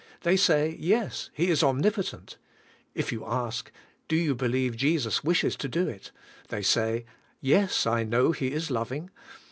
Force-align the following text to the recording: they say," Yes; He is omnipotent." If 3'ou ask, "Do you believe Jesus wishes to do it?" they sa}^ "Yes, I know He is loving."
they 0.21 0.35
say," 0.35 0.75
Yes; 0.79 1.29
He 1.31 1.51
is 1.51 1.61
omnipotent." 1.63 2.37
If 2.95 3.11
3'ou 3.11 3.21
ask, 3.27 3.71
"Do 4.07 4.15
you 4.15 4.33
believe 4.33 4.75
Jesus 4.75 5.23
wishes 5.23 5.55
to 5.57 5.67
do 5.67 5.87
it?" 5.87 6.11
they 6.49 6.61
sa}^ 6.61 7.05
"Yes, 7.39 7.85
I 7.85 8.03
know 8.03 8.31
He 8.31 8.47
is 8.51 8.71
loving." 8.71 9.11